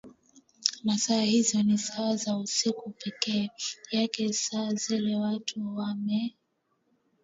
[0.83, 3.49] na saa hizo ni saa za usiku pekee
[3.91, 6.35] yake saa zile watu wamee